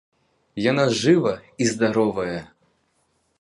[0.71, 1.33] Яна жыва
[1.65, 2.39] і здаровая.